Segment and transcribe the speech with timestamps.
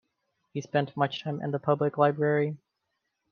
[0.53, 2.57] He spent much time in the public library.